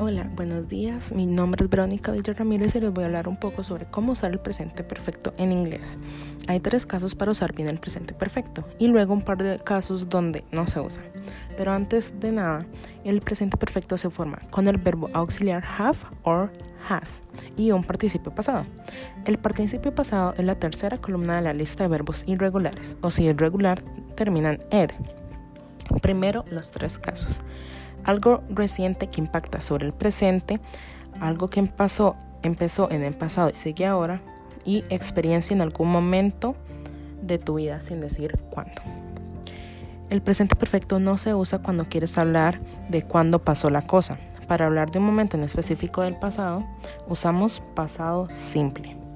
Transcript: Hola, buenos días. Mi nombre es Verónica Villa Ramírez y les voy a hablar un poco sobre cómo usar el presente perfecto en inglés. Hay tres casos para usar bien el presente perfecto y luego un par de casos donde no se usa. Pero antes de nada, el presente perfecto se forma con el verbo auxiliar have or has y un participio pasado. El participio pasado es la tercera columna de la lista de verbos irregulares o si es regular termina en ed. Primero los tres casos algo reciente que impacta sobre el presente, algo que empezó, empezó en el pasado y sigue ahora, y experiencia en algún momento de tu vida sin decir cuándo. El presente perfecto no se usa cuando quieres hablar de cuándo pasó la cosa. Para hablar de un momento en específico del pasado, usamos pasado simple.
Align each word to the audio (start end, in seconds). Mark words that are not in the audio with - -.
Hola, 0.00 0.30
buenos 0.36 0.68
días. 0.68 1.10
Mi 1.10 1.26
nombre 1.26 1.64
es 1.64 1.68
Verónica 1.68 2.12
Villa 2.12 2.32
Ramírez 2.32 2.72
y 2.76 2.80
les 2.80 2.92
voy 2.92 3.02
a 3.02 3.08
hablar 3.08 3.26
un 3.26 3.36
poco 3.36 3.64
sobre 3.64 3.86
cómo 3.86 4.12
usar 4.12 4.30
el 4.30 4.38
presente 4.38 4.84
perfecto 4.84 5.34
en 5.38 5.50
inglés. 5.50 5.98
Hay 6.46 6.60
tres 6.60 6.86
casos 6.86 7.16
para 7.16 7.32
usar 7.32 7.52
bien 7.52 7.68
el 7.68 7.80
presente 7.80 8.14
perfecto 8.14 8.64
y 8.78 8.86
luego 8.86 9.12
un 9.12 9.22
par 9.22 9.38
de 9.38 9.58
casos 9.58 10.08
donde 10.08 10.44
no 10.52 10.68
se 10.68 10.78
usa. 10.78 11.02
Pero 11.56 11.72
antes 11.72 12.14
de 12.20 12.30
nada, 12.30 12.64
el 13.02 13.20
presente 13.22 13.56
perfecto 13.56 13.98
se 13.98 14.08
forma 14.08 14.38
con 14.50 14.68
el 14.68 14.78
verbo 14.78 15.10
auxiliar 15.14 15.64
have 15.64 15.98
or 16.22 16.52
has 16.88 17.24
y 17.56 17.72
un 17.72 17.82
participio 17.82 18.32
pasado. 18.32 18.66
El 19.24 19.38
participio 19.38 19.92
pasado 19.92 20.32
es 20.38 20.44
la 20.44 20.54
tercera 20.54 20.98
columna 20.98 21.34
de 21.34 21.42
la 21.42 21.54
lista 21.54 21.82
de 21.82 21.88
verbos 21.88 22.22
irregulares 22.28 22.96
o 23.00 23.10
si 23.10 23.26
es 23.26 23.36
regular 23.36 23.82
termina 24.14 24.50
en 24.50 24.60
ed. 24.70 24.90
Primero 26.00 26.44
los 26.50 26.70
tres 26.70 27.00
casos 27.00 27.42
algo 28.04 28.42
reciente 28.50 29.08
que 29.08 29.20
impacta 29.20 29.60
sobre 29.60 29.86
el 29.86 29.92
presente, 29.92 30.60
algo 31.20 31.48
que 31.48 31.60
empezó, 31.60 32.16
empezó 32.42 32.90
en 32.90 33.02
el 33.02 33.14
pasado 33.14 33.50
y 33.50 33.56
sigue 33.56 33.86
ahora, 33.86 34.20
y 34.64 34.84
experiencia 34.90 35.54
en 35.54 35.62
algún 35.62 35.90
momento 35.90 36.54
de 37.22 37.38
tu 37.38 37.54
vida 37.54 37.80
sin 37.80 38.00
decir 38.00 38.38
cuándo. 38.50 38.82
El 40.10 40.22
presente 40.22 40.56
perfecto 40.56 40.98
no 40.98 41.18
se 41.18 41.34
usa 41.34 41.58
cuando 41.58 41.84
quieres 41.84 42.16
hablar 42.16 42.60
de 42.88 43.02
cuándo 43.02 43.40
pasó 43.40 43.68
la 43.68 43.82
cosa. 43.82 44.18
Para 44.46 44.64
hablar 44.64 44.90
de 44.90 44.98
un 44.98 45.04
momento 45.04 45.36
en 45.36 45.44
específico 45.44 46.00
del 46.02 46.16
pasado, 46.16 46.64
usamos 47.08 47.62
pasado 47.74 48.28
simple. 48.34 49.07